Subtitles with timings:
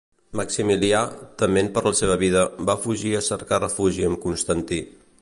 [0.39, 1.01] Maximià,
[1.43, 4.85] tement per la seva vida, va fugir a cercar refugi amb Constantí.